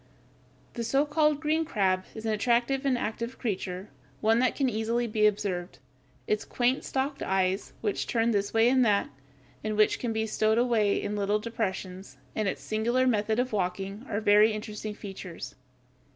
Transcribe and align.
The 0.73 0.83
so 0.83 1.05
called 1.05 1.39
green 1.39 1.63
crab 1.63 2.05
(Fig. 2.05 2.15
148) 2.15 2.17
is 2.17 2.25
an 2.25 2.31
attractive 2.33 2.85
and 2.87 2.97
active 2.97 3.37
creature, 3.37 3.89
one 4.19 4.39
that 4.39 4.55
can 4.55 4.67
easily 4.67 5.05
be 5.05 5.27
observed. 5.27 5.77
Its 6.25 6.43
quaint 6.43 6.83
stalked 6.83 7.21
eyes, 7.21 7.73
which 7.81 8.07
turn 8.07 8.31
this 8.31 8.51
way 8.51 8.67
and 8.67 8.83
that, 8.83 9.11
and 9.63 9.77
which 9.77 9.99
can 9.99 10.11
be 10.11 10.25
stowed 10.25 10.57
away 10.57 10.99
in 10.99 11.15
little 11.15 11.37
depressions, 11.37 12.17
and 12.35 12.47
its 12.47 12.63
singular 12.63 13.05
method 13.05 13.37
of 13.37 13.53
walking, 13.53 14.03
are 14.09 14.19
very 14.19 14.53
interesting 14.53 14.95
features. 14.95 15.53